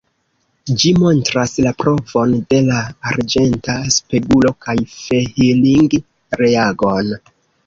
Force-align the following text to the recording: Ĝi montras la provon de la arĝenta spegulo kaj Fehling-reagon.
Ĝi 0.83 0.91
montras 1.01 1.51
la 1.65 1.73
provon 1.81 2.33
de 2.53 2.61
la 2.69 2.79
arĝenta 3.11 3.77
spegulo 3.99 4.53
kaj 4.67 4.77
Fehling-reagon. 4.95 7.15